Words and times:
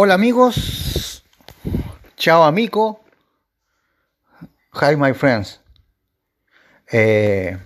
Hola 0.00 0.14
amigos, 0.14 1.24
chao 2.16 2.44
amigo, 2.44 3.00
hi 4.72 4.94
my 4.96 5.12
friends. 5.12 5.60
Eh, 6.92 7.58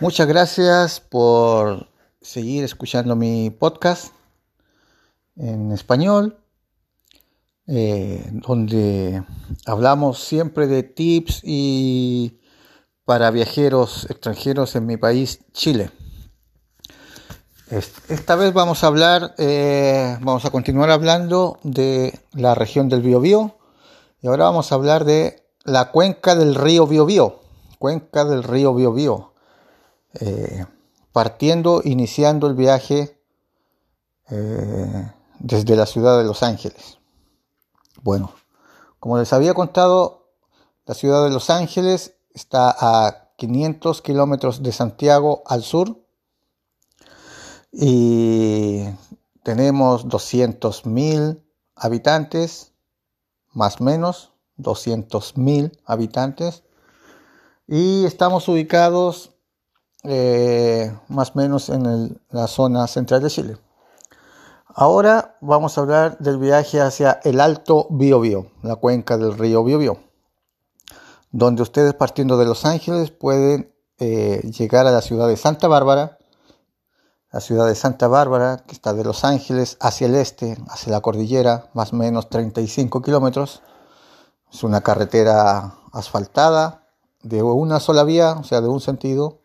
muchas 0.00 0.26
gracias 0.26 1.00
por 1.00 1.90
seguir 2.22 2.64
escuchando 2.64 3.14
mi 3.14 3.50
podcast 3.50 4.14
en 5.36 5.70
español, 5.72 6.38
eh, 7.66 8.24
donde 8.32 9.22
hablamos 9.66 10.24
siempre 10.24 10.66
de 10.66 10.82
tips 10.82 11.42
y 11.44 12.40
para 13.04 13.30
viajeros 13.30 14.06
extranjeros 14.08 14.76
en 14.76 14.86
mi 14.86 14.96
país, 14.96 15.40
Chile. 15.52 15.90
Esta 17.70 18.36
vez 18.36 18.52
vamos 18.52 18.84
a 18.84 18.88
hablar, 18.88 19.34
eh, 19.38 20.18
vamos 20.20 20.44
a 20.44 20.50
continuar 20.50 20.90
hablando 20.90 21.58
de 21.62 22.20
la 22.32 22.54
región 22.54 22.90
del 22.90 23.00
Biobío 23.00 23.56
y 24.20 24.26
ahora 24.26 24.44
vamos 24.44 24.70
a 24.70 24.74
hablar 24.74 25.06
de 25.06 25.46
la 25.64 25.90
cuenca 25.90 26.34
del 26.34 26.54
río 26.54 26.86
Biobío, 26.86 27.40
cuenca 27.78 28.26
del 28.26 28.42
río 28.42 28.74
Biobío, 28.74 29.32
eh, 30.20 30.66
partiendo, 31.12 31.80
iniciando 31.82 32.48
el 32.48 32.54
viaje 32.54 33.18
eh, 34.28 35.12
desde 35.38 35.74
la 35.74 35.86
ciudad 35.86 36.18
de 36.18 36.24
Los 36.24 36.42
Ángeles. 36.42 36.98
Bueno, 38.02 38.34
como 39.00 39.16
les 39.16 39.32
había 39.32 39.54
contado, 39.54 40.28
la 40.84 40.92
ciudad 40.92 41.24
de 41.24 41.30
Los 41.30 41.48
Ángeles 41.48 42.14
está 42.34 42.76
a 42.78 43.30
500 43.36 44.02
kilómetros 44.02 44.62
de 44.62 44.70
Santiago 44.70 45.42
al 45.46 45.62
sur 45.62 46.03
y 47.76 48.84
tenemos 49.42 50.06
200.000 50.06 51.42
habitantes, 51.74 52.72
más 53.52 53.80
o 53.80 53.84
menos 53.84 54.30
200.000 54.58 55.72
habitantes, 55.84 56.62
y 57.66 58.04
estamos 58.04 58.48
ubicados 58.48 59.32
eh, 60.04 60.96
más 61.08 61.30
o 61.30 61.38
menos 61.38 61.68
en 61.68 62.20
la 62.30 62.46
zona 62.46 62.86
central 62.86 63.22
de 63.22 63.30
Chile. 63.30 63.56
Ahora 64.68 65.36
vamos 65.40 65.76
a 65.76 65.80
hablar 65.80 66.18
del 66.18 66.38
viaje 66.38 66.80
hacia 66.80 67.20
el 67.24 67.40
Alto 67.40 67.88
Biobío, 67.90 68.46
la 68.62 68.76
cuenca 68.76 69.16
del 69.18 69.36
río 69.36 69.64
Biobío, 69.64 69.98
donde 71.32 71.62
ustedes 71.62 71.94
partiendo 71.94 72.36
de 72.38 72.44
Los 72.44 72.64
Ángeles 72.64 73.10
pueden 73.10 73.72
eh, 73.98 74.48
llegar 74.56 74.86
a 74.86 74.92
la 74.92 75.00
ciudad 75.00 75.26
de 75.26 75.36
Santa 75.36 75.68
Bárbara, 75.68 76.18
la 77.34 77.40
ciudad 77.40 77.66
de 77.66 77.74
Santa 77.74 78.06
Bárbara, 78.06 78.58
que 78.64 78.74
está 78.74 78.94
de 78.94 79.02
Los 79.02 79.24
Ángeles 79.24 79.76
hacia 79.80 80.06
el 80.06 80.14
este, 80.14 80.56
hacia 80.68 80.92
la 80.92 81.00
cordillera, 81.00 81.68
más 81.74 81.92
o 81.92 81.96
menos 81.96 82.30
35 82.30 83.02
kilómetros. 83.02 83.60
Es 84.52 84.62
una 84.62 84.82
carretera 84.82 85.74
asfaltada 85.92 86.86
de 87.24 87.42
una 87.42 87.80
sola 87.80 88.04
vía, 88.04 88.36
o 88.38 88.44
sea, 88.44 88.60
de 88.60 88.68
un 88.68 88.80
sentido, 88.80 89.40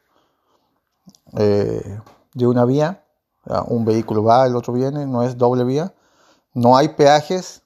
eh, 1.36 2.00
de 2.36 2.46
una 2.46 2.64
vía. 2.64 3.06
Un 3.66 3.86
vehículo 3.86 4.24
va, 4.24 4.46
el 4.46 4.56
otro 4.56 4.72
viene, 4.72 5.08
no 5.08 5.24
es 5.24 5.36
doble 5.36 5.64
vía. 5.64 5.96
No 6.54 6.78
hay 6.78 6.90
peajes. 6.90 7.64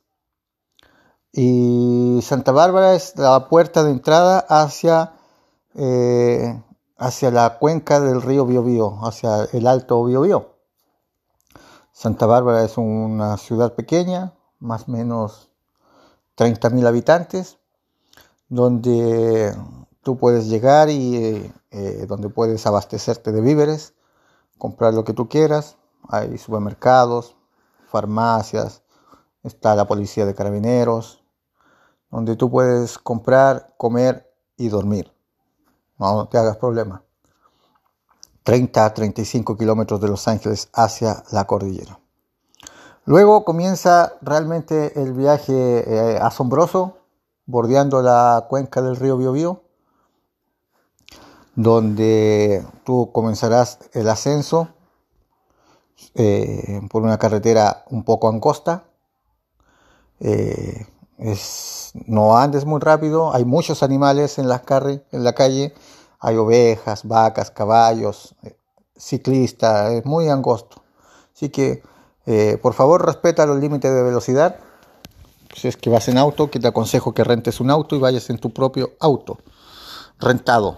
Y 1.33 2.21
Santa 2.23 2.53
Bárbara 2.53 2.93
es 2.93 3.17
la 3.17 3.49
puerta 3.49 3.83
de 3.83 3.91
entrada 3.91 4.39
hacia 4.47 5.11
eh, 5.75 6.63
hacia 7.03 7.31
la 7.31 7.59
cuenca 7.59 7.99
del 7.99 8.21
río 8.21 8.45
Biobío, 8.45 9.05
hacia 9.05 9.43
el 9.51 9.67
Alto 9.67 10.05
Biobío. 10.05 10.55
Santa 11.91 12.25
Bárbara 12.25 12.63
es 12.63 12.77
una 12.77 13.35
ciudad 13.35 13.73
pequeña, 13.73 14.33
más 14.59 14.87
o 14.87 14.91
menos 14.91 15.51
30.000 16.37 16.87
habitantes, 16.87 17.57
donde 18.47 19.53
tú 20.01 20.17
puedes 20.17 20.47
llegar 20.47 20.89
y 20.89 21.51
eh, 21.71 22.05
donde 22.07 22.29
puedes 22.29 22.65
abastecerte 22.67 23.33
de 23.33 23.41
víveres, 23.41 23.95
comprar 24.57 24.93
lo 24.93 25.03
que 25.03 25.11
tú 25.11 25.27
quieras. 25.27 25.75
Hay 26.07 26.37
supermercados, 26.37 27.35
farmacias, 27.85 28.81
está 29.43 29.75
la 29.75 29.87
policía 29.87 30.25
de 30.25 30.35
carabineros, 30.35 31.21
donde 32.09 32.37
tú 32.37 32.49
puedes 32.49 32.97
comprar, 32.97 33.73
comer 33.77 34.33
y 34.55 34.69
dormir 34.69 35.13
no 36.11 36.27
te 36.27 36.37
hagas 36.37 36.57
problema. 36.57 37.03
30 38.43 38.85
a 38.85 38.93
35 38.93 39.57
kilómetros 39.57 40.01
de 40.01 40.07
Los 40.09 40.27
Ángeles 40.27 40.69
hacia 40.73 41.23
la 41.31 41.45
cordillera. 41.45 41.99
Luego 43.05 43.43
comienza 43.43 44.13
realmente 44.21 45.01
el 45.01 45.13
viaje 45.13 45.53
eh, 45.53 46.19
asombroso, 46.21 46.97
bordeando 47.45 48.01
la 48.01 48.45
cuenca 48.49 48.81
del 48.81 48.95
río 48.95 49.17
Biobío, 49.17 49.61
donde 51.55 52.65
tú 52.85 53.11
comenzarás 53.11 53.79
el 53.93 54.09
ascenso 54.09 54.69
eh, 56.15 56.81
por 56.89 57.03
una 57.03 57.17
carretera 57.17 57.83
un 57.89 58.03
poco 58.03 58.29
angosta. 58.29 58.85
Eh, 60.19 60.87
no 62.05 62.37
andes 62.37 62.65
muy 62.65 62.79
rápido, 62.79 63.33
hay 63.33 63.45
muchos 63.45 63.83
animales 63.83 64.37
en, 64.39 64.47
las 64.47 64.61
en 64.69 65.23
la 65.23 65.33
calle, 65.33 65.73
hay 66.19 66.37
ovejas, 66.37 67.07
vacas, 67.07 67.51
caballos, 67.51 68.35
eh, 68.43 68.57
ciclistas, 68.97 69.91
es 69.91 70.05
muy 70.05 70.29
angosto. 70.29 70.83
Así 71.35 71.49
que, 71.49 71.83
eh, 72.25 72.57
por 72.61 72.73
favor, 72.73 73.05
respeta 73.05 73.45
los 73.45 73.59
límites 73.59 73.93
de 73.93 74.03
velocidad. 74.03 74.57
Si 75.55 75.67
es 75.67 75.77
que 75.77 75.89
vas 75.89 76.07
en 76.07 76.17
auto, 76.17 76.49
que 76.49 76.59
te 76.59 76.67
aconsejo 76.67 77.13
que 77.13 77.23
rentes 77.23 77.59
un 77.59 77.69
auto 77.69 77.95
y 77.95 77.99
vayas 77.99 78.29
en 78.29 78.39
tu 78.39 78.51
propio 78.51 78.93
auto, 78.99 79.37
rentado. 80.19 80.77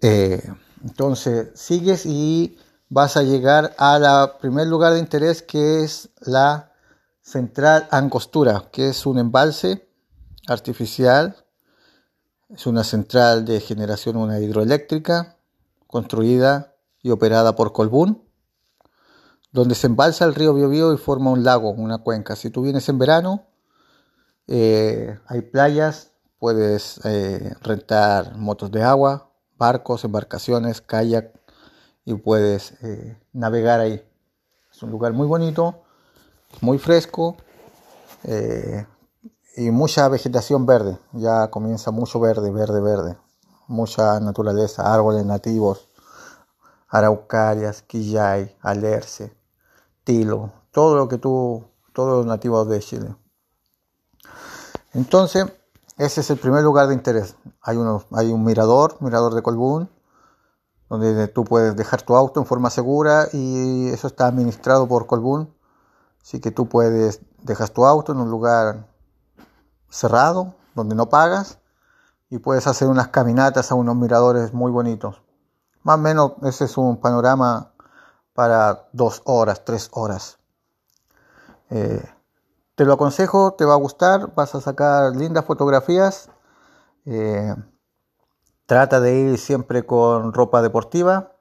Eh, 0.00 0.42
entonces, 0.84 1.48
sigues 1.54 2.04
y 2.06 2.58
vas 2.88 3.16
a 3.16 3.22
llegar 3.22 3.74
al 3.78 4.38
primer 4.38 4.66
lugar 4.66 4.92
de 4.92 4.98
interés 4.98 5.42
que 5.42 5.84
es 5.84 6.10
la 6.20 6.67
Central 7.28 7.86
Angostura, 7.90 8.70
que 8.72 8.88
es 8.88 9.04
un 9.04 9.18
embalse 9.18 9.86
artificial, 10.46 11.36
es 12.48 12.66
una 12.66 12.84
central 12.84 13.44
de 13.44 13.60
generación 13.60 14.16
una 14.16 14.40
hidroeléctrica 14.40 15.36
construida 15.86 16.74
y 17.02 17.10
operada 17.10 17.54
por 17.54 17.74
Colbún, 17.74 18.26
donde 19.52 19.74
se 19.74 19.88
embalsa 19.88 20.24
el 20.24 20.34
río 20.34 20.54
Biobío 20.54 20.94
y 20.94 20.96
forma 20.96 21.30
un 21.30 21.44
lago, 21.44 21.70
una 21.70 21.98
cuenca. 21.98 22.34
Si 22.34 22.48
tú 22.48 22.62
vienes 22.62 22.88
en 22.88 22.98
verano, 22.98 23.44
eh, 24.46 25.18
hay 25.26 25.42
playas, 25.42 26.12
puedes 26.38 26.98
eh, 27.04 27.54
rentar 27.60 28.38
motos 28.38 28.70
de 28.70 28.82
agua, 28.82 29.32
barcos, 29.58 30.02
embarcaciones, 30.02 30.80
kayak 30.80 31.38
y 32.06 32.14
puedes 32.14 32.72
eh, 32.82 33.20
navegar 33.34 33.80
ahí. 33.80 34.02
Es 34.72 34.82
un 34.82 34.90
lugar 34.90 35.12
muy 35.12 35.26
bonito 35.26 35.82
muy 36.60 36.78
fresco 36.78 37.36
eh, 38.24 38.86
y 39.56 39.70
mucha 39.70 40.08
vegetación 40.08 40.66
verde. 40.66 40.98
Ya 41.12 41.50
comienza 41.50 41.90
mucho 41.90 42.20
verde, 42.20 42.50
verde, 42.50 42.80
verde. 42.80 43.16
Mucha 43.66 44.18
naturaleza, 44.20 44.92
árboles 44.92 45.24
nativos, 45.26 45.88
araucarias, 46.88 47.82
quillay, 47.82 48.56
alerce, 48.62 49.36
tilo, 50.04 50.52
todo 50.72 50.96
lo 50.96 51.08
que 51.08 51.18
tú, 51.18 51.64
todos 51.92 52.18
los 52.18 52.26
nativos 52.26 52.66
de 52.68 52.80
Chile. 52.80 53.14
Entonces, 54.94 55.46
ese 55.98 56.22
es 56.22 56.30
el 56.30 56.38
primer 56.38 56.62
lugar 56.62 56.88
de 56.88 56.94
interés. 56.94 57.36
Hay, 57.60 57.76
uno, 57.76 58.04
hay 58.12 58.32
un 58.32 58.42
mirador, 58.42 58.96
mirador 59.00 59.34
de 59.34 59.42
Colbún, 59.42 59.90
donde 60.88 61.28
tú 61.28 61.44
puedes 61.44 61.76
dejar 61.76 62.00
tu 62.00 62.16
auto 62.16 62.40
en 62.40 62.46
forma 62.46 62.70
segura 62.70 63.28
y 63.32 63.88
eso 63.88 64.06
está 64.06 64.26
administrado 64.26 64.88
por 64.88 65.06
Colbún 65.06 65.57
Así 66.28 66.40
que 66.40 66.50
tú 66.50 66.68
puedes, 66.68 67.22
dejas 67.40 67.72
tu 67.72 67.86
auto 67.86 68.12
en 68.12 68.18
un 68.18 68.30
lugar 68.30 68.86
cerrado, 69.88 70.56
donde 70.74 70.94
no 70.94 71.08
pagas, 71.08 71.58
y 72.28 72.36
puedes 72.36 72.66
hacer 72.66 72.88
unas 72.88 73.08
caminatas 73.08 73.72
a 73.72 73.74
unos 73.74 73.96
miradores 73.96 74.52
muy 74.52 74.70
bonitos. 74.70 75.22
Más 75.84 75.94
o 75.94 76.02
menos 76.02 76.32
ese 76.42 76.66
es 76.66 76.76
un 76.76 77.00
panorama 77.00 77.72
para 78.34 78.90
dos 78.92 79.22
horas, 79.24 79.64
tres 79.64 79.88
horas. 79.92 80.38
Eh, 81.70 82.04
te 82.74 82.84
lo 82.84 82.92
aconsejo, 82.92 83.54
te 83.54 83.64
va 83.64 83.72
a 83.72 83.78
gustar, 83.78 84.34
vas 84.34 84.54
a 84.54 84.60
sacar 84.60 85.16
lindas 85.16 85.46
fotografías. 85.46 86.28
Eh, 87.06 87.54
trata 88.66 89.00
de 89.00 89.14
ir 89.14 89.38
siempre 89.38 89.86
con 89.86 90.34
ropa 90.34 90.60
deportiva, 90.60 91.32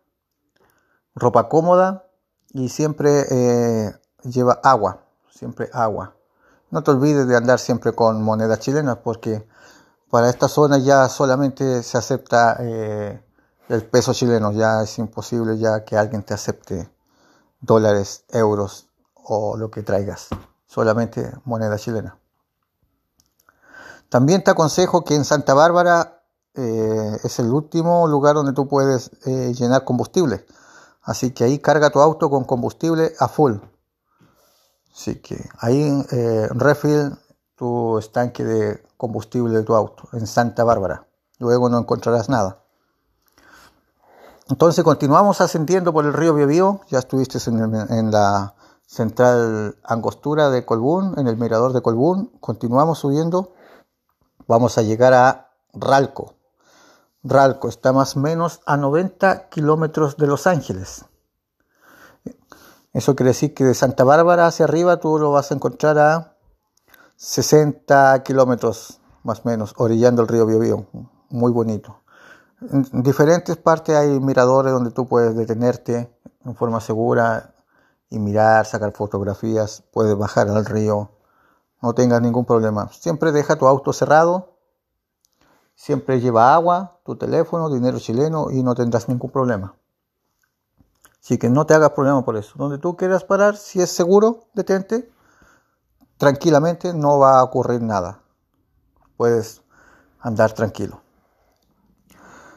ropa 1.14 1.50
cómoda 1.50 2.08
y 2.54 2.70
siempre 2.70 3.26
eh, 3.30 3.92
lleva 4.24 4.60
agua, 4.64 5.04
siempre 5.30 5.70
agua. 5.74 6.16
No 6.70 6.84
te 6.84 6.92
olvides 6.92 7.28
de 7.28 7.36
andar 7.36 7.60
siempre 7.60 7.94
con 7.94 8.22
monedas 8.22 8.60
chilenas 8.60 8.98
porque 9.04 9.48
para 10.10 10.30
esta 10.30 10.48
zona 10.48 10.78
ya 10.78 11.08
solamente 11.10 11.84
se 11.84 11.98
acepta 11.98 12.58
eh, 12.60 13.22
el 13.70 13.86
peso 13.86 14.14
chileno, 14.14 14.52
ya 14.52 14.82
es 14.84 14.98
imposible 15.00 15.58
ya 15.58 15.84
que 15.84 15.98
alguien 15.98 16.24
te 16.24 16.34
acepte 16.34 16.90
dólares, 17.60 18.24
euros 18.30 18.88
o 19.14 19.58
lo 19.58 19.70
que 19.72 19.84
traigas, 19.84 20.28
solamente 20.68 21.32
moneda 21.44 21.78
chilena. 21.78 22.18
También 24.10 24.44
te 24.44 24.52
aconsejo 24.52 25.04
que 25.04 25.16
en 25.16 25.26
Santa 25.26 25.54
Bárbara 25.54 26.24
eh, 26.54 27.18
es 27.24 27.40
el 27.40 27.52
último 27.52 28.08
lugar 28.08 28.36
donde 28.36 28.54
tú 28.54 28.68
puedes 28.68 29.12
eh, 29.26 29.54
llenar 29.54 29.84
combustible. 29.84 30.46
Así 31.02 31.32
que 31.32 31.44
ahí 31.44 31.60
carga 31.60 31.90
tu 31.90 32.00
auto 32.00 32.30
con 32.30 32.46
combustible 32.46 33.14
a 33.20 33.28
full. 33.28 33.58
Así 34.98 35.18
que 35.22 35.38
ahí 35.60 36.04
eh, 36.12 36.48
refill 36.56 37.16
tu 37.56 38.00
estanque 38.00 38.44
de 38.44 38.84
combustible 38.98 39.56
de 39.56 39.64
tu 39.64 39.76
auto 39.76 40.10
en 40.14 40.26
Santa 40.26 40.64
Bárbara. 40.64 41.06
Luego 41.38 41.70
no 41.70 41.78
encontrarás 41.78 42.30
nada. 42.30 42.64
Entonces 44.50 44.84
continuamos 44.84 45.40
ascendiendo 45.40 45.94
por 45.94 46.06
el 46.06 46.14
río 46.14 46.34
Biobío. 46.34 46.82
Ya 46.90 46.98
estuviste 46.98 47.38
en, 47.48 48.12
la 48.12 48.56
central 48.88 49.78
Angostura 49.84 50.50
de 50.50 50.66
Colbún, 50.66 51.14
en 51.18 51.28
el 51.28 51.38
mirador 51.38 51.74
de 51.74 51.84
Colbún. 51.84 52.32
Continuamos 52.40 52.98
subiendo. 52.98 53.54
Vamos 54.48 54.80
a 54.80 54.82
llegar 54.82 55.14
a 55.14 55.52
Ralco. 55.74 56.34
Ralco 57.22 57.68
está 57.70 57.94
más 57.94 58.16
o 58.16 58.20
menos 58.20 58.62
a 58.66 58.78
90 58.78 59.50
kilómetros 59.50 60.18
de 60.18 60.26
Los 60.26 60.48
Ángeles. 60.48 61.06
Eso 62.98 63.16
quiere 63.16 63.30
decir 63.30 63.54
que 63.54 63.64
de 63.64 63.76
Santa 63.76 64.04
Bárbara 64.04 64.48
hacia 64.48 64.66
arriba 64.66 64.98
tú 65.00 65.20
lo 65.20 65.32
vas 65.32 65.52
a 65.52 65.54
encontrar 65.54 66.00
a 66.00 66.36
60 67.16 68.24
kilómetros 68.24 69.02
más 69.22 69.42
o 69.46 69.50
menos, 69.50 69.76
orillando 69.78 70.24
el 70.24 70.28
río 70.28 70.48
Biobío. 70.48 70.88
Muy 71.30 71.52
bonito. 71.52 72.02
En 72.60 73.04
diferentes 73.04 73.56
partes 73.56 73.96
hay 73.96 74.20
miradores 74.20 74.74
donde 74.74 74.90
tú 74.90 75.08
puedes 75.08 75.36
detenerte 75.36 76.12
en 76.44 76.56
forma 76.56 76.82
segura 76.82 77.54
y 78.10 78.18
mirar, 78.18 78.66
sacar 78.66 78.92
fotografías, 78.94 79.84
puedes 79.94 80.18
bajar 80.18 80.50
al 80.50 80.66
río, 80.66 81.12
no 81.84 81.94
tengas 81.94 82.20
ningún 82.24 82.46
problema. 82.46 82.90
Siempre 82.92 83.32
deja 83.32 83.58
tu 83.58 83.68
auto 83.68 83.94
cerrado, 83.94 84.58
siempre 85.76 86.20
lleva 86.20 86.56
agua, 86.56 87.00
tu 87.06 87.16
teléfono, 87.16 87.70
dinero 87.70 88.00
chileno 88.00 88.50
y 88.50 88.64
no 88.64 88.74
tendrás 88.74 89.08
ningún 89.08 89.30
problema. 89.30 89.76
Así 91.22 91.38
que 91.38 91.50
no 91.50 91.66
te 91.66 91.74
hagas 91.74 91.92
problema 91.92 92.24
por 92.24 92.38
eso. 92.38 92.54
Donde 92.58 92.78
tú 92.78 92.96
quieras 92.96 93.24
parar, 93.24 93.58
si 93.58 93.82
es 93.82 93.92
seguro, 93.92 94.46
detente. 94.54 95.12
Tranquilamente 96.18 96.94
no 96.94 97.20
va 97.20 97.40
a 97.40 97.44
ocurrir 97.44 97.82
nada. 97.82 98.22
Puedes 99.18 99.62
andar 100.20 100.54
tranquilo. 100.54 101.02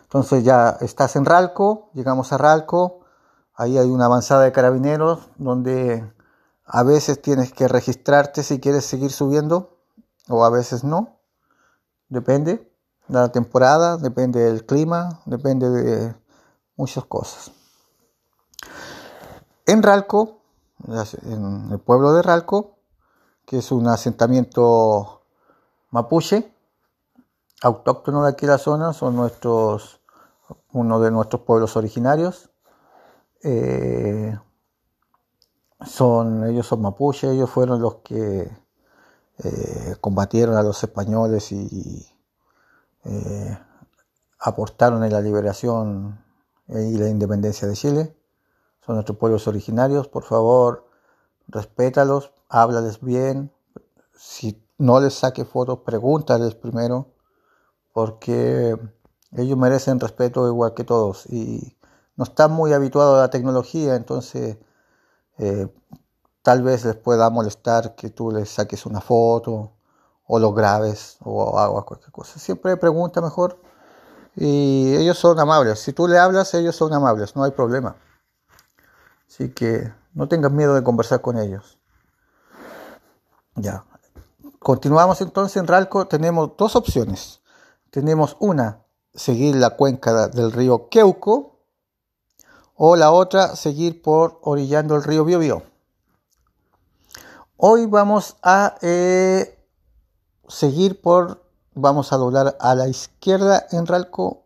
Entonces 0.03 0.43
ya 0.43 0.77
estás 0.81 1.15
en 1.15 1.25
Ralco, 1.25 1.91
llegamos 1.95 2.33
a 2.33 2.39
Ralco, 2.39 3.01
ahí 3.55 3.79
hay 3.79 3.89
una 3.89 4.07
avanzada 4.07 4.43
de 4.43 4.51
carabineros 4.51 5.29
donde 5.37 6.12
a 6.65 6.83
veces 6.83 7.23
tienes 7.23 7.53
que 7.53 7.69
registrarte 7.69 8.43
si 8.43 8.59
quieres 8.59 8.85
seguir 8.85 9.12
subiendo 9.12 9.79
o 10.29 10.45
a 10.45 10.51
veces 10.51 10.83
no, 10.83 11.21
depende 12.09 12.73
de 13.07 13.19
la 13.19 13.31
temporada, 13.31 13.99
depende 13.99 14.41
del 14.41 14.67
clima, 14.67 15.21
depende 15.27 15.71
de 15.71 16.17
muchas 16.77 17.05
cosas. 17.05 17.53
En 19.67 19.83
Ralco, 19.83 20.41
en 21.23 21.71
el 21.71 21.79
pueblo 21.79 22.12
de 22.12 22.23
Ralco, 22.23 22.79
que 23.47 23.59
es 23.59 23.73
un 23.73 23.89
asentamiento 23.89 25.23
mapuche, 25.91 26.55
autóctono 27.62 28.25
de 28.25 28.31
aquí 28.31 28.47
la 28.47 28.59
zona, 28.59 28.93
son 28.93 29.17
nuestros 29.17 30.01
uno 30.73 31.01
de 31.01 31.11
nuestros 31.11 31.43
pueblos 31.43 31.77
originarios. 31.77 32.51
Eh, 33.43 34.37
son, 35.87 36.45
ellos 36.45 36.67
son 36.67 36.83
mapuches, 36.83 37.31
ellos 37.31 37.51
fueron 37.51 37.81
los 37.81 37.97
que 37.97 38.51
eh, 39.39 39.97
combatieron 40.01 40.57
a 40.57 40.62
los 40.62 40.83
españoles 40.83 41.53
y 41.53 42.07
eh, 43.05 43.59
aportaron 44.39 45.05
en 45.05 45.12
la 45.12 45.21
liberación 45.21 46.23
y 46.69 46.99
la 46.99 47.09
independencia 47.09 47.67
de 47.67 47.75
Chile. 47.75 48.20
Son 48.85 48.94
nuestros 48.97 49.19
pueblos 49.19 49.47
originarios, 49.47 50.09
por 50.09 50.25
favor, 50.25 50.87
respétalos, 51.49 52.32
háblales 52.49 53.00
bien. 53.00 53.53
Si 54.15 54.62
no 54.79 55.00
les 55.00 55.15
saque 55.15 55.44
fotos, 55.44 55.81
pregúntales 55.81 56.55
primero, 56.55 57.09
porque 57.93 58.77
ellos 59.37 59.59
merecen 59.59 60.00
respeto 60.00 60.47
igual 60.47 60.75
que 60.75 60.85
todos 60.85 61.27
y 61.27 61.77
no 62.17 62.25
están 62.25 62.53
muy 62.53 62.73
habituados 62.73 63.19
a 63.19 63.23
la 63.23 63.31
tecnología, 63.31 63.94
entonces 63.94 64.59
eh, 65.38 65.69
tal 66.43 66.62
vez 66.62 66.85
les 66.85 66.97
pueda 66.97 67.31
molestar 67.31 67.94
que 67.94 68.11
tú 68.11 68.31
les 68.31 68.50
saques 68.50 68.87
una 68.87 69.00
foto 69.00 69.73
o 70.26 70.38
lo 70.38 70.53
grabes 70.53 71.19
o 71.25 71.59
hagas 71.59 71.85
cualquier 71.85 72.12
cosa. 72.12 72.38
Siempre 72.38 72.76
pregunta 72.76 73.21
mejor 73.21 73.61
y 74.37 74.94
ellos 74.97 75.19
son 75.19 75.38
amables. 75.38 75.81
Si 75.81 75.93
tú 75.93 76.06
le 76.09 76.19
hablas, 76.19 76.55
ellos 76.55 76.76
son 76.76 76.93
amables, 76.93 77.37
no 77.37 77.44
hay 77.44 77.50
problema. 77.50 77.97
Así 79.31 79.50
que 79.50 79.93
no 80.12 80.27
tengas 80.27 80.50
miedo 80.50 80.75
de 80.75 80.82
conversar 80.82 81.21
con 81.21 81.38
ellos. 81.38 81.79
Ya. 83.55 83.85
Continuamos 84.59 85.21
entonces 85.21 85.56
en 85.56 85.69
Ralco. 85.69 86.09
Tenemos 86.09 86.56
dos 86.59 86.75
opciones. 86.75 87.41
Tenemos 87.91 88.37
una, 88.41 88.82
seguir 89.15 89.55
la 89.55 89.71
cuenca 89.77 90.27
del 90.27 90.50
río 90.50 90.88
Queuco 90.88 91.61
o 92.75 92.97
la 92.97 93.12
otra 93.12 93.55
seguir 93.55 94.03
por 94.03 94.41
orillando 94.43 94.97
el 94.97 95.05
río 95.05 95.25
Biobío. 95.25 95.62
Hoy 97.56 97.87
vamos 97.87 98.37
a 98.43 98.76
eh, 98.83 99.65
seguir 100.49 101.00
por, 101.00 101.44
vamos 101.75 102.12
a 102.12 102.17
doblar 102.17 102.56
a 102.59 102.75
la 102.75 102.88
izquierda 102.88 103.65
en 103.71 103.87
Ralco 103.87 104.43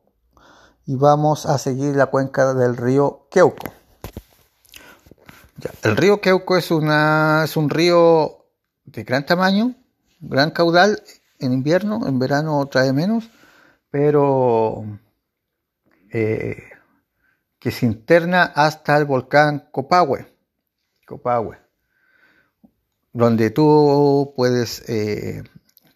y 0.85 0.97
vamos 0.97 1.47
a 1.47 1.57
seguir 1.57 1.97
la 1.97 2.07
cuenca 2.07 2.53
del 2.53 2.77
río 2.77 3.27
Queuco. 3.31 3.84
El 5.83 5.97
río 5.97 6.21
Queuco 6.21 6.57
es, 6.57 6.71
un 6.71 7.71
río 7.71 8.47
de 8.85 9.05
gran 9.05 9.25
tamaño, 9.27 9.75
gran 10.21 10.51
caudal 10.51 11.03
en 11.39 11.53
invierno, 11.53 12.07
en 12.07 12.19
verano 12.19 12.67
trae 12.67 12.93
menos 12.93 13.31
pero 13.91 14.85
eh, 16.13 16.65
que 17.61 17.71
se 17.71 17.87
interna 17.87 18.43
hasta 18.43 18.97
el 18.97 19.05
volcán 19.05 19.69
Copahue, 19.71 20.27
Copahue 21.07 21.65
donde 23.15 23.51
tú 23.51 24.35
puedes, 24.37 24.83
eh, 24.89 25.45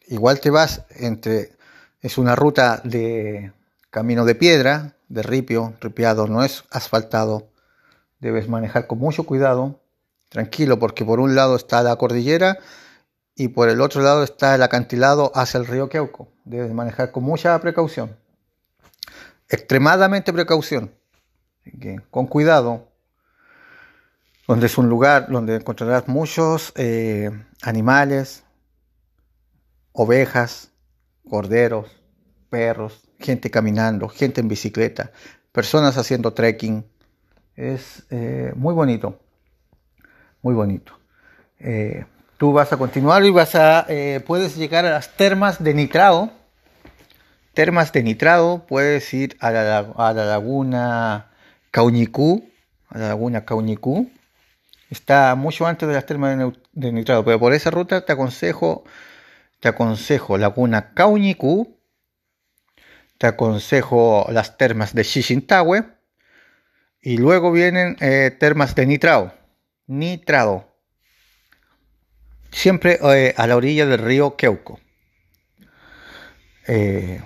igual 0.07 0.41
te 0.41 0.51
vas 0.51 0.85
entre, 0.91 1.57
es 2.01 2.17
una 2.17 2.37
ruta 2.37 2.81
de 2.85 3.53
camino 3.91 4.25
de 4.25 4.37
piedra, 4.37 4.95
de 5.09 5.23
ripio, 5.25 5.75
ripiado, 5.81 6.29
no 6.29 6.45
es 6.45 6.65
asfaltado, 6.71 7.49
debes 8.21 8.49
manejar 8.49 8.87
con 8.87 8.99
mucho 8.99 9.25
cuidado, 9.25 9.81
tranquilo, 10.29 10.79
porque 10.79 11.05
por 11.05 11.21
un 11.21 11.35
lado 11.35 11.57
está 11.57 11.83
la 11.83 11.97
cordillera 11.97 12.59
y 13.35 13.49
por 13.49 13.69
el 13.69 13.81
otro 13.81 14.03
lado 14.03 14.25
está 14.25 14.55
el 14.55 14.63
acantilado 14.63 15.33
hacia 15.35 15.59
el 15.59 15.67
río 15.67 15.89
Queuco. 15.89 16.29
Debes 16.45 16.73
manejar 16.73 17.13
con 17.13 17.25
mucha 17.25 17.59
precaución, 17.61 18.17
extremadamente 19.49 20.33
precaución, 20.33 20.93
con 22.11 22.27
cuidado, 22.27 22.89
donde 24.47 24.67
es 24.67 24.79
un 24.79 24.89
lugar 24.89 25.29
donde 25.29 25.57
encontrarás 25.57 26.09
muchos 26.09 26.73
eh, 26.75 27.31
animales, 27.63 28.45
ovejas, 29.93 30.71
corderos, 31.29 31.91
perros, 32.49 33.03
gente 33.19 33.51
caminando, 33.51 34.09
gente 34.09 34.41
en 34.41 34.49
bicicleta, 34.49 35.13
personas 35.53 35.97
haciendo 35.99 36.33
trekking. 36.33 36.85
Es 37.59 38.07
eh, 38.11 38.53
muy 38.55 38.73
bonito, 38.73 39.19
muy 40.43 40.55
bonito. 40.55 40.93
Eh, 41.59 42.05
Tú 42.39 42.53
vas 42.53 42.73
a 42.73 42.77
continuar 42.77 43.25
y 43.25 43.31
vas 43.31 43.57
a, 43.57 43.85
eh, 43.89 44.23
puedes 44.25 44.57
llegar 44.57 44.87
a 44.87 44.91
las 44.91 45.17
termas 45.17 45.61
de 45.61 45.75
nitrado. 45.75 46.31
Termas 47.53 47.91
de 47.91 48.05
nitrado, 48.05 48.65
puedes 48.69 49.13
ir 49.13 49.37
a 49.41 49.51
la, 49.51 49.79
a 49.97 50.13
la 50.13 50.25
laguna 50.25 51.33
Cauñicú, 51.73 52.49
a 52.91 52.99
la 52.99 53.09
laguna 53.09 53.45
Cauñicú. 53.45 54.09
Está 54.89 55.35
mucho 55.35 55.67
antes 55.67 55.89
de 55.89 55.95
las 55.97 56.07
termas 56.07 56.39
de, 56.75 56.93
nitrado, 56.93 57.25
pero 57.25 57.41
por 57.41 57.53
esa 57.55 57.73
ruta 57.73 58.07
te 58.07 58.13
aconsejo, 58.13 58.85
te 59.59 59.67
aconsejo 59.67 60.39
laguna 60.39 60.95
Cauñicú, 60.95 61.77
te 63.19 63.27
aconsejo 63.27 64.29
las 64.31 64.57
termas 64.57 64.95
de 64.95 65.03
Xixintahue 65.03 65.98
y 67.01 67.17
luego 67.17 67.53
vienen 67.53 67.97
eh, 68.01 68.35
termas 68.39 68.75
de 68.75 68.87
nitrado. 68.87 69.33
Nitrado 69.87 70.67
siempre 72.51 72.99
eh, 73.15 73.35
a 73.37 73.47
la 73.47 73.57
orilla 73.57 73.87
del 73.87 74.01
río 74.01 74.37
Queuco. 74.37 74.81
Eh, 76.67 77.23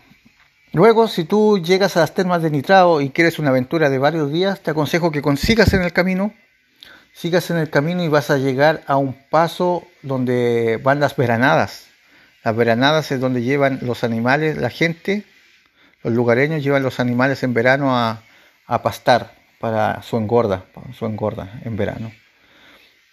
luego, 0.72 1.08
si 1.08 1.24
tú 1.24 1.58
llegas 1.58 1.96
a 1.96 2.00
las 2.00 2.14
termas 2.14 2.42
de 2.42 2.50
Nitrado 2.50 3.00
y 3.00 3.10
quieres 3.10 3.38
una 3.38 3.50
aventura 3.50 3.90
de 3.90 3.98
varios 3.98 4.30
días, 4.30 4.60
te 4.60 4.70
aconsejo 4.70 5.10
que 5.10 5.22
consigas 5.22 5.72
en 5.72 5.82
el 5.82 5.92
camino 5.92 6.32
sigas 7.12 7.50
en 7.50 7.58
el 7.58 7.70
camino 7.70 8.02
y 8.02 8.08
vas 8.08 8.30
a 8.30 8.38
llegar 8.38 8.82
a 8.86 8.96
un 8.96 9.14
paso 9.30 9.86
donde 10.02 10.80
van 10.82 11.00
las 11.00 11.16
veranadas. 11.16 11.86
Las 12.44 12.56
veranadas 12.56 13.12
es 13.12 13.20
donde 13.20 13.42
llevan 13.42 13.78
los 13.82 14.02
animales, 14.02 14.56
la 14.56 14.70
gente, 14.70 15.24
los 16.02 16.12
lugareños 16.12 16.64
llevan 16.64 16.82
los 16.82 16.98
animales 16.98 17.42
en 17.42 17.54
verano 17.54 17.96
a, 17.96 18.22
pastar 18.82 19.34
para 19.62 20.02
su 20.02 20.16
engorda, 20.16 20.66
su 20.92 21.06
engorda 21.06 21.60
en 21.64 21.76
verano. 21.76 22.10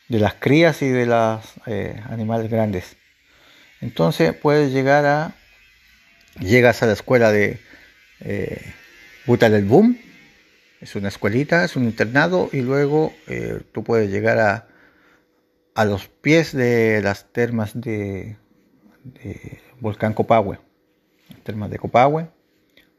De 0.08 0.18
las 0.18 0.34
crías 0.34 0.82
y 0.82 0.90
de 0.90 1.06
los 1.06 1.46
eh, 1.68 2.02
animales 2.10 2.50
grandes. 2.50 2.98
Entonces 3.82 4.34
puedes 4.34 4.74
llegar 4.74 5.06
a, 5.06 5.36
llegas 6.40 6.82
a 6.82 6.88
la 6.88 6.94
escuela 6.94 7.32
de 7.32 7.60
eh, 8.22 8.74
Buta 9.28 9.48
del 9.52 9.66
Boom, 9.66 10.00
es 10.82 10.96
una 10.96 11.10
escuelita, 11.10 11.64
es 11.64 11.76
un 11.76 11.84
internado 11.84 12.50
y 12.52 12.62
luego 12.62 13.14
eh, 13.28 13.62
tú 13.72 13.84
puedes 13.84 14.10
llegar 14.10 14.40
a, 14.40 14.70
a 15.76 15.86
los 15.86 16.08
pies 16.08 16.52
de 16.52 17.00
las 17.04 17.32
termas 17.32 17.80
de, 17.80 18.38
Volcán 19.80 20.16
Copahue, 20.16 20.58
termas 21.44 21.70
de 21.70 21.78
Copahue, 21.78 22.28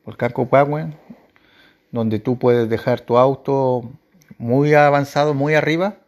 Volcán 0.05 0.31
Copahue, 0.31 0.93
donde 1.93 2.19
tú 2.19 2.39
puedes 2.39 2.69
dejar 2.69 3.01
tu 3.01 3.19
auto 3.19 3.91
muy 4.39 4.75
avanzado, 4.75 5.35
muy 5.35 5.55
arriba 5.55 5.99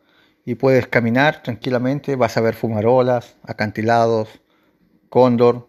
y 0.44 0.54
puedes 0.54 0.86
caminar 0.86 1.42
tranquilamente, 1.42 2.16
vas 2.16 2.36
a 2.36 2.40
ver 2.40 2.54
fumarolas, 2.54 3.36
acantilados, 3.42 4.28
cóndor, 5.08 5.68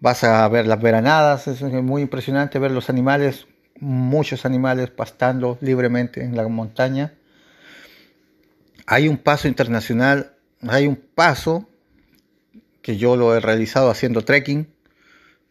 vas 0.00 0.24
a 0.24 0.46
ver 0.48 0.66
las 0.66 0.80
veranadas, 0.80 1.48
es 1.48 1.62
muy 1.62 2.02
impresionante 2.02 2.58
ver 2.58 2.70
los 2.70 2.90
animales, 2.90 3.46
muchos 3.80 4.44
animales 4.44 4.90
pastando 4.90 5.58
libremente 5.60 6.22
en 6.22 6.36
la 6.36 6.46
montaña. 6.48 7.14
Hay 8.86 9.08
un 9.08 9.16
paso 9.16 9.48
internacional, 9.48 10.34
hay 10.68 10.86
un 10.86 10.96
paso 10.96 11.68
que 12.82 12.96
yo 12.96 13.16
lo 13.16 13.34
he 13.34 13.40
realizado 13.40 13.90
haciendo 13.90 14.24
trekking, 14.24 14.68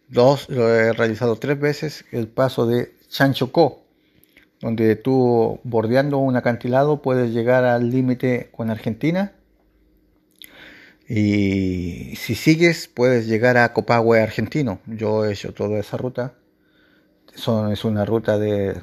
dos, 0.10 0.50
lo 0.50 0.70
he 0.70 0.94
realizado 0.94 1.38
tres 1.38 1.60
veces, 1.60 2.06
el 2.12 2.28
paso 2.28 2.68
de 2.68 2.94
Chanchocó, 3.12 3.84
donde 4.62 4.96
tú 4.96 5.60
bordeando 5.64 6.18
un 6.18 6.38
acantilado 6.38 7.02
puedes 7.02 7.32
llegar 7.32 7.66
al 7.66 7.92
límite 7.92 8.50
con 8.52 8.70
Argentina 8.70 9.34
y 11.14 12.16
si 12.16 12.36
sigues, 12.36 12.88
puedes 12.88 13.28
llegar 13.28 13.58
a 13.58 13.74
Copahue 13.74 14.22
argentino. 14.22 14.80
Yo 14.86 15.26
he 15.26 15.34
hecho 15.34 15.54
toda 15.54 15.78
esa 15.78 15.98
ruta. 15.98 16.36
es 17.36 17.84
una 17.84 18.06
ruta 18.06 18.40
de 18.40 18.80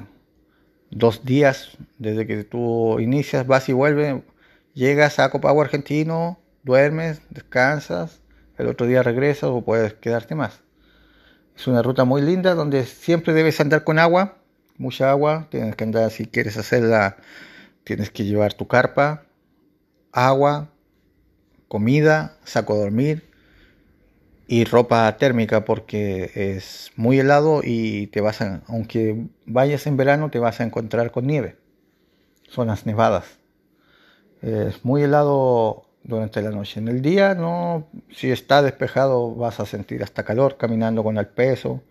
dos 0.91 1.25
días 1.25 1.77
desde 1.97 2.27
que 2.27 2.43
tú 2.43 2.99
inicias, 2.99 3.47
vas 3.47 3.67
y 3.67 3.73
vuelves. 3.73 4.21
Llegas 4.75 5.17
a 5.17 5.31
Copahue 5.31 5.63
argentino, 5.63 6.39
duermes, 6.61 7.19
descansas, 7.31 8.21
el 8.59 8.67
otro 8.67 8.85
día 8.85 9.01
regresas 9.01 9.49
o 9.49 9.61
puedes 9.63 9.95
quedarte 9.95 10.35
más. 10.35 10.61
Es 11.59 11.67
una 11.67 11.81
ruta 11.81 12.05
muy 12.05 12.21
linda 12.21 12.55
donde 12.55 12.85
siempre 12.85 13.33
debes 13.33 13.59
andar 13.59 13.83
con 13.83 13.99
agua, 13.99 14.37
mucha 14.77 15.11
agua. 15.11 15.47
Tienes 15.51 15.75
que 15.75 15.83
andar, 15.83 16.09
si 16.09 16.25
quieres 16.25 16.55
hacerla, 16.55 17.17
tienes 17.83 18.11
que 18.11 18.23
llevar 18.23 18.53
tu 18.53 18.65
carpa, 18.65 19.25
agua, 20.13 20.69
comida, 21.67 22.37
saco 22.45 22.75
de 22.75 22.79
dormir 22.79 23.29
y 24.47 24.63
ropa 24.63 25.17
térmica 25.17 25.65
porque 25.65 26.31
es 26.33 26.91
muy 26.95 27.19
helado 27.19 27.59
y 27.61 28.07
te 28.07 28.21
vas 28.21 28.39
a, 28.39 28.61
aunque 28.67 29.27
vayas 29.45 29.85
en 29.85 29.97
verano 29.97 30.31
te 30.31 30.39
vas 30.39 30.61
a 30.61 30.63
encontrar 30.63 31.11
con 31.11 31.27
nieve, 31.27 31.57
zonas 32.47 32.85
nevadas. 32.85 33.25
Es 34.41 34.85
muy 34.85 35.03
helado 35.03 35.88
durante 36.09 36.41
la 36.41 36.51
noche. 36.51 36.79
En 36.79 36.87
el 36.87 37.01
día 37.01 37.35
no, 37.35 37.87
si 38.11 38.31
está 38.31 38.61
despejado 38.61 39.35
vas 39.35 39.59
a 39.59 39.65
sentir 39.65 40.03
hasta 40.03 40.23
calor 40.23 40.57
caminando 40.57 41.03
con 41.03 41.17
el 41.17 41.27
peso, 41.27 41.83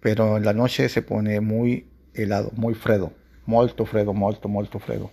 pero 0.00 0.36
en 0.36 0.44
la 0.44 0.52
noche 0.52 0.88
se 0.88 1.02
pone 1.02 1.40
muy 1.40 1.88
helado, 2.14 2.50
muy 2.54 2.74
fredo, 2.74 3.12
molto 3.46 3.86
fredo, 3.86 4.12
molto 4.12 4.48
molto 4.48 4.78
fredo. 4.78 5.10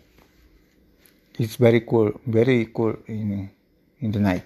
It's 1.38 1.58
very 1.58 1.86
cool, 1.86 2.20
very 2.26 2.68
cool 2.72 3.00
in 3.08 3.52
in 4.00 4.12
the 4.12 4.20
night. 4.20 4.44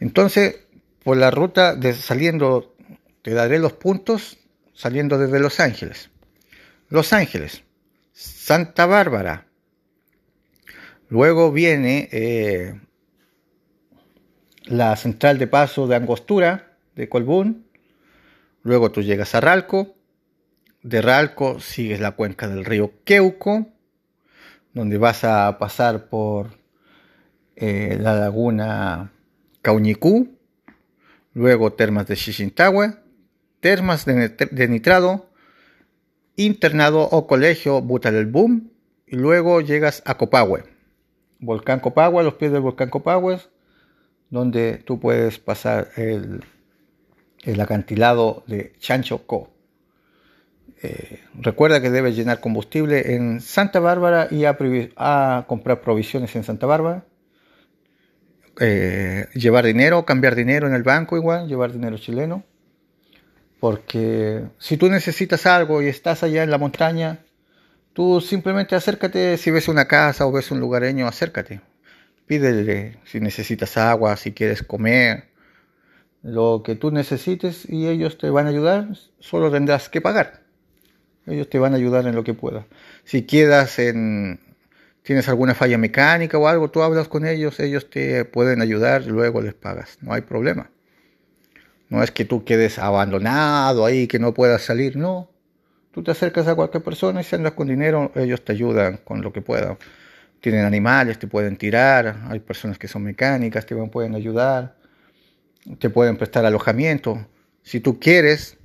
Entonces, 0.00 0.60
por 1.02 1.16
la 1.16 1.30
ruta 1.30 1.78
saliendo, 1.94 2.74
te 3.22 3.32
daré 3.32 3.58
los 3.58 3.72
puntos 3.72 4.38
saliendo 4.74 5.18
desde 5.18 5.40
Los 5.40 5.60
Ángeles. 5.60 6.10
Los 6.88 7.12
Ángeles, 7.12 7.62
Santa 8.12 8.86
Bárbara. 8.86 9.46
Luego 11.08 11.52
viene 11.52 12.08
eh, 12.12 12.80
la 14.64 14.96
central 14.96 15.38
de 15.38 15.46
paso 15.46 15.86
de 15.86 15.96
Angostura, 15.96 16.76
de 16.94 17.08
Colbún. 17.08 17.66
Luego 18.62 18.90
tú 18.90 19.02
llegas 19.02 19.34
a 19.34 19.40
Ralco. 19.40 19.94
De 20.82 21.00
Ralco 21.00 21.60
sigues 21.60 22.00
la 22.00 22.12
cuenca 22.12 22.48
del 22.48 22.64
río 22.64 22.92
Queuco, 23.04 23.68
donde 24.74 24.98
vas 24.98 25.24
a 25.24 25.58
pasar 25.58 26.08
por 26.08 26.58
eh, 27.56 27.96
la 28.00 28.14
laguna 28.14 29.12
Cauñicú, 29.62 30.36
luego 31.32 31.72
termas 31.72 32.06
de 32.06 32.16
Xixintahue, 32.16 32.96
termas 33.60 34.04
de, 34.04 34.68
nitrado, 34.68 35.30
internado 36.36 37.08
o 37.08 37.26
colegio 37.26 37.80
Buta 37.80 38.10
del 38.10 38.26
Boom, 38.26 38.72
y 39.06 39.16
luego 39.16 39.60
llegas 39.60 40.02
a 40.04 40.18
Copahue, 40.18 40.64
volcán 41.44 41.80
Copahue, 41.80 42.24
los 42.24 42.34
pies 42.34 42.52
del 42.52 42.60
volcán 42.60 42.90
Copahue, 42.90 43.38
donde 44.30 44.78
tú 44.78 45.00
puedes 45.00 45.38
pasar 45.38 45.88
el, 45.96 46.44
el 47.42 47.60
acantilado 47.60 48.42
de 48.46 48.72
Chancho 48.78 49.26
Co. 49.26 49.50
Eh, 50.82 51.20
recuerda 51.38 51.80
que 51.80 51.90
debes 51.90 52.16
llenar 52.16 52.40
combustible 52.40 53.14
en 53.14 53.40
Santa 53.40 53.80
Bárbara 53.80 54.28
y 54.30 54.44
a 54.44 55.44
comprar 55.46 55.80
provisiones 55.80 56.34
en 56.36 56.44
Santa 56.44 56.66
Bárbara 56.66 57.04
eh, 58.60 59.26
llevar 59.34 59.64
dinero, 59.64 60.04
cambiar 60.04 60.36
dinero 60.36 60.66
en 60.66 60.74
el 60.74 60.82
banco 60.82 61.16
igual, 61.16 61.48
llevar 61.48 61.72
dinero 61.72 61.98
chileno. 61.98 62.44
Porque 63.60 64.44
si 64.58 64.76
tú 64.76 64.88
necesitas 64.88 65.46
algo 65.46 65.82
y 65.82 65.88
estás 65.88 66.22
allá 66.22 66.42
en 66.42 66.50
la 66.50 66.58
montaña, 66.58 67.20
tú 67.94 68.20
simplemente 68.20 68.74
acércate, 68.74 69.38
si 69.38 69.50
ves 69.50 69.68
una 69.68 69.86
casa 69.86 70.26
o 70.26 70.32
ves 70.32 70.50
un 70.50 70.60
lugareño, 70.60 71.06
acércate. 71.06 71.62
Pídele 72.26 72.98
si 73.04 73.20
necesitas 73.20 73.76
agua, 73.78 74.16
si 74.16 74.32
quieres 74.32 74.62
comer, 74.62 75.28
lo 76.22 76.62
que 76.64 76.74
tú 76.74 76.90
necesites 76.90 77.68
y 77.68 77.86
ellos 77.88 78.18
te 78.18 78.30
van 78.30 78.46
a 78.46 78.50
ayudar, 78.50 78.88
solo 79.20 79.50
tendrás 79.50 79.88
que 79.88 80.00
pagar. 80.00 80.42
Ellos 81.26 81.48
te 81.48 81.58
van 81.58 81.72
a 81.72 81.76
ayudar 81.76 82.06
en 82.06 82.14
lo 82.14 82.24
que 82.24 82.34
puedas. 82.34 82.66
Si 83.04 83.22
quedas 83.22 83.78
en, 83.78 84.40
tienes 85.02 85.28
alguna 85.28 85.54
falla 85.54 85.78
mecánica 85.78 86.38
o 86.38 86.48
algo, 86.48 86.70
tú 86.70 86.82
hablas 86.82 87.08
con 87.08 87.26
ellos, 87.26 87.60
ellos 87.60 87.88
te 87.90 88.24
pueden 88.24 88.60
ayudar, 88.62 89.06
luego 89.06 89.40
les 89.40 89.54
pagas, 89.54 89.98
no 90.00 90.12
hay 90.12 90.22
problema. 90.22 90.70
No 91.90 92.02
es 92.02 92.10
que 92.10 92.24
tú 92.24 92.44
quedes 92.44 92.78
abandonado 92.78 93.84
ahí, 93.84 94.06
que 94.06 94.18
no 94.18 94.34
puedas 94.34 94.62
salir, 94.62 94.96
no. 94.96 95.30
Tú 95.94 96.02
te 96.02 96.10
acercas 96.10 96.46
a 96.48 96.54
cualquier 96.54 96.82
persona 96.82 97.20
y 97.20 97.24
si 97.24 97.36
andas 97.36 97.52
con 97.52 97.68
dinero, 97.68 98.10
ellos 98.16 98.44
te 98.44 98.52
ayudan 98.52 98.98
con 99.04 99.22
lo 99.22 99.32
que 99.32 99.40
puedan. 99.40 99.78
Tienen 100.40 100.64
animales, 100.64 101.18
te 101.18 101.26
pueden 101.26 101.56
tirar, 101.56 102.24
hay 102.28 102.40
personas 102.40 102.78
que 102.78 102.88
son 102.88 103.04
mecánicas, 103.04 103.64
te 103.64 103.74
pueden 103.76 104.14
ayudar, 104.14 104.76
te 105.78 105.88
pueden 105.88 106.16
prestar 106.16 106.44
alojamiento. 106.44 107.26
Si 107.62 107.80
tú 107.80 107.98
quieres 107.98 108.58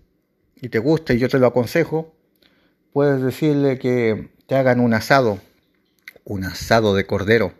y 0.55 0.69
te 0.69 0.79
gusta 0.79 1.13
y 1.13 1.19
yo 1.19 1.29
te 1.29 1.39
lo 1.39 1.47
aconsejo, 1.47 2.13
puedes 2.91 3.21
decirle 3.21 3.77
que 3.77 4.31
te 4.47 4.55
hagan 4.55 4.79
un 4.79 4.93
asado 4.93 5.39
un 6.29 6.45
asado 6.45 6.95
de 6.95 7.05
cordero. 7.05 7.53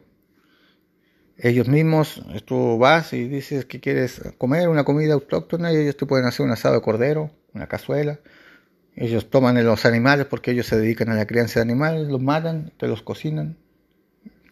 Ellos 9.00 9.30
toman 9.30 9.64
los 9.64 9.86
animales 9.86 10.26
porque 10.26 10.52
ellos 10.52 10.66
se 10.66 10.78
dedican 10.78 11.08
a 11.10 11.16
la 11.16 11.26
crianza 11.26 11.62
de 11.62 11.62
animales, 11.62 12.10
los 12.10 12.22
matan, 12.22 12.74
te 12.78 12.86
los 12.86 13.02
cocinan, 13.02 13.56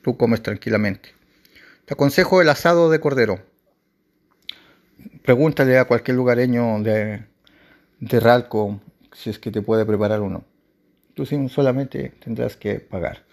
tú 0.04 0.16
comes 0.16 0.42
tranquilamente. 0.42 1.10
Te 1.84 1.96
aconsejo 1.96 2.42
el 2.42 2.48
asado 2.48 2.90
de 2.90 3.02
cordero. 3.02 3.42
Pregúntale 5.22 5.78
a 5.78 5.84
cualquier 5.84 6.16
lugareño 6.16 6.82
de, 6.82 7.26
de 8.00 8.20
Ralco 8.22 8.80
si 9.12 9.32
es 9.32 9.38
que 9.38 9.52
te 9.52 9.62
puede 9.62 9.86
preparar 9.86 10.22
uno. 10.22 10.46
Tú 11.14 11.26
solamente 11.26 12.14
tendrás 12.24 12.56
que 12.56 12.80
pagar. 12.80 13.26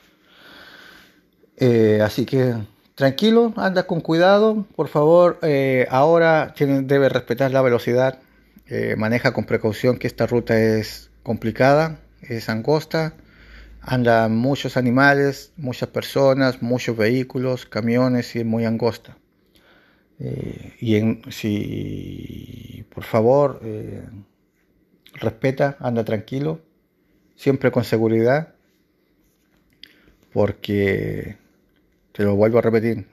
Eh, 1.58 2.00
así 2.02 2.26
que 2.26 2.54
tranquilo, 2.96 3.52
anda 3.56 3.86
con 3.86 4.00
cuidado, 4.00 4.66
por 4.74 4.88
favor. 4.88 5.38
Eh, 5.42 5.86
ahora 5.90 6.52
debe 6.58 7.08
respetar 7.08 7.52
la 7.52 7.62
velocidad, 7.62 8.18
eh, 8.66 8.96
maneja 8.96 9.32
con 9.32 9.44
precaución 9.44 9.98
que 9.98 10.06
esta 10.06 10.26
ruta 10.26 10.58
es 10.58 11.10
complicada, 11.22 12.00
es 12.22 12.48
angosta, 12.48 13.14
andan 13.82 14.36
muchos 14.36 14.78
animales, 14.78 15.52
muchas 15.56 15.90
personas, 15.90 16.62
muchos 16.62 16.96
vehículos, 16.96 17.66
camiones 17.66 18.34
y 18.36 18.40
es 18.40 18.46
muy 18.46 18.64
angosta. 18.64 19.18
Eh, 20.18 20.74
y 20.80 20.96
en, 20.96 21.22
si 21.30 22.86
por 22.94 23.04
favor 23.04 23.60
eh, 23.62 24.02
respeta, 25.14 25.76
anda 25.80 26.04
tranquilo, 26.04 26.60
siempre 27.36 27.70
con 27.70 27.84
seguridad, 27.84 28.54
porque 30.32 31.36
te 32.12 32.22
lo 32.22 32.34
vuelvo 32.34 32.58
a 32.58 32.62
repetir, 32.62 33.06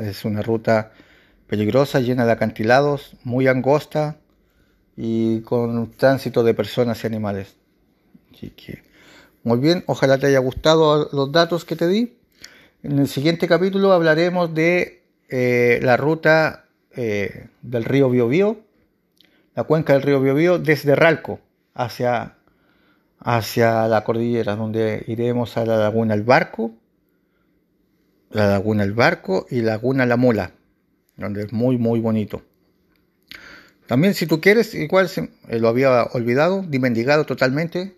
es 0.00 0.24
una 0.24 0.42
ruta 0.42 0.92
peligrosa, 1.46 2.00
llena 2.00 2.26
de 2.26 2.32
acantilados, 2.32 3.16
muy 3.22 3.46
angosta 3.46 4.18
y 4.96 5.40
con 5.42 5.90
tránsito 5.92 6.42
de 6.42 6.54
personas 6.54 7.02
y 7.04 7.06
animales. 7.06 7.54
Así 8.32 8.50
que, 8.50 8.82
muy 9.44 9.58
bien, 9.58 9.84
ojalá 9.86 10.18
te 10.18 10.26
haya 10.26 10.38
gustado 10.38 11.08
los 11.12 11.30
datos 11.32 11.64
que 11.64 11.76
te 11.76 11.86
di. 11.86 12.16
En 12.82 12.98
el 12.98 13.08
siguiente 13.08 13.46
capítulo 13.48 13.92
hablaremos 13.92 14.54
de 14.54 15.02
eh, 15.28 15.80
la 15.82 15.96
ruta 15.96 16.66
eh, 16.94 17.48
del 17.62 17.84
río 17.84 18.08
Biobío, 18.10 18.58
la 19.54 19.64
cuenca 19.64 19.92
del 19.92 20.02
río 20.02 20.20
Biobío 20.20 20.58
desde 20.58 20.94
Ralco 20.94 21.40
hacia, 21.74 22.36
hacia 23.18 23.88
la 23.88 24.04
cordillera, 24.04 24.56
donde 24.56 25.04
iremos 25.06 25.56
a 25.56 25.66
la 25.66 25.76
laguna 25.78 26.14
El 26.14 26.22
Barco, 26.22 26.72
la 28.30 28.48
laguna 28.48 28.82
El 28.84 28.92
Barco 28.92 29.46
y 29.50 29.62
laguna 29.62 30.06
La 30.06 30.16
Mula, 30.16 30.52
donde 31.16 31.42
es 31.42 31.52
muy 31.52 31.76
muy 31.78 32.00
bonito. 32.00 32.42
También 33.86 34.14
si 34.14 34.26
tú 34.26 34.40
quieres, 34.40 34.74
igual 34.74 35.08
eh, 35.48 35.58
lo 35.58 35.68
había 35.68 36.04
olvidado, 36.04 36.62
dimendigado 36.62 37.24
totalmente, 37.24 37.96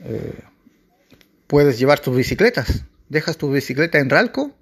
eh, 0.00 0.40
puedes 1.46 1.78
llevar 1.78 2.00
tus 2.00 2.16
bicicletas. 2.16 2.84
Dejas 3.08 3.36
tu 3.36 3.50
bicicleta 3.50 3.98
en 3.98 4.10
Ralco, 4.10 4.52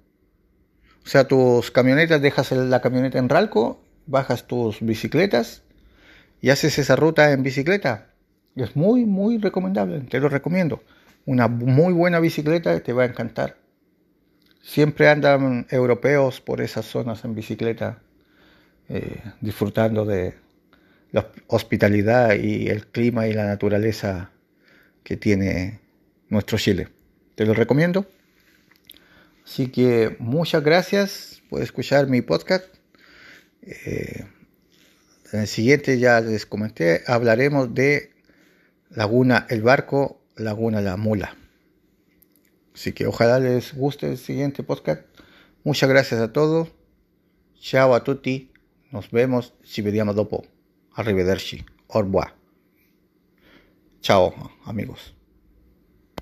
o 1.03 1.07
sea, 1.07 1.27
tus 1.27 1.71
camionetas, 1.71 2.21
dejas 2.21 2.51
la 2.51 2.81
camioneta 2.81 3.19
en 3.19 3.29
Ralco, 3.29 3.83
bajas 4.07 4.47
tus 4.47 4.81
bicicletas 4.81 5.63
y 6.41 6.49
haces 6.49 6.77
esa 6.79 6.95
ruta 6.95 7.31
en 7.31 7.43
bicicleta. 7.43 8.07
Es 8.55 8.75
muy, 8.75 9.05
muy 9.05 9.37
recomendable, 9.37 10.01
te 10.01 10.19
lo 10.19 10.29
recomiendo. 10.29 10.83
Una 11.25 11.47
muy 11.47 11.93
buena 11.93 12.19
bicicleta 12.19 12.79
te 12.79 12.93
va 12.93 13.03
a 13.03 13.07
encantar. 13.07 13.57
Siempre 14.61 15.09
andan 15.09 15.67
europeos 15.69 16.41
por 16.41 16.61
esas 16.61 16.85
zonas 16.85 17.23
en 17.25 17.35
bicicleta 17.35 18.01
eh, 18.89 19.21
disfrutando 19.41 20.05
de 20.05 20.35
la 21.11 21.31
hospitalidad 21.47 22.35
y 22.35 22.67
el 22.67 22.87
clima 22.87 23.27
y 23.27 23.33
la 23.33 23.45
naturaleza 23.45 24.31
que 25.03 25.17
tiene 25.17 25.79
nuestro 26.29 26.57
Chile. 26.57 26.89
Te 27.35 27.45
lo 27.45 27.53
recomiendo. 27.53 28.05
Así 29.45 29.67
que 29.67 30.15
muchas 30.19 30.63
gracias 30.63 31.41
por 31.49 31.61
escuchar 31.61 32.07
mi 32.07 32.21
podcast. 32.21 32.65
Eh, 33.61 34.25
en 35.31 35.39
el 35.39 35.47
siguiente 35.47 35.99
ya 35.99 36.21
les 36.21 36.45
comenté, 36.45 37.03
hablaremos 37.07 37.73
de 37.73 38.11
Laguna 38.89 39.45
El 39.49 39.61
Barco, 39.61 40.21
Laguna 40.35 40.81
La 40.81 40.97
Mula. 40.97 41.35
Así 42.73 42.91
que 42.91 43.07
ojalá 43.07 43.39
les 43.39 43.73
guste 43.73 44.11
el 44.11 44.17
siguiente 44.17 44.63
podcast. 44.63 45.03
Muchas 45.63 45.89
gracias 45.89 46.19
a 46.21 46.33
todos. 46.33 46.69
Chao 47.59 47.95
a 47.95 48.03
tutti. 48.03 48.54
Nos 48.95 49.11
vemos 49.11 49.53
si 49.61 49.81
vediamo 49.81 50.13
dopo. 50.13 50.45
Arrivederci. 50.93 51.65
Au 51.87 52.01
revoir. 52.01 52.33
Ciao 53.99 54.33
amigos. 54.63 55.13